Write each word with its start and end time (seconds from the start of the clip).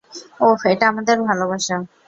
ওহ, 0.41 0.59
এটা 0.73 0.85
আমাদের 0.87 1.17
ভালোবাসা। 1.29 1.75